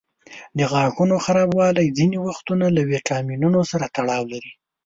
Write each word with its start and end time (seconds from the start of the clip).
د 0.57 0.59
غاښونو 0.71 1.15
خرابوالی 1.25 1.95
ځینې 1.97 2.17
وختونه 2.27 2.65
له 2.75 2.81
ویټامینونو 2.91 3.59
سره 3.71 3.85
تړاو 3.95 4.23
لري. 4.33 4.51